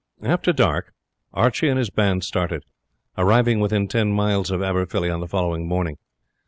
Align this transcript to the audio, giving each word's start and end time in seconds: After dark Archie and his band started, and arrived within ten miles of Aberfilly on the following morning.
After 0.23 0.51
dark 0.51 0.95
Archie 1.31 1.69
and 1.69 1.77
his 1.77 1.91
band 1.91 2.23
started, 2.23 2.63
and 3.15 3.27
arrived 3.27 3.59
within 3.59 3.87
ten 3.87 4.11
miles 4.11 4.49
of 4.49 4.59
Aberfilly 4.59 5.11
on 5.13 5.19
the 5.19 5.27
following 5.27 5.67
morning. 5.67 5.97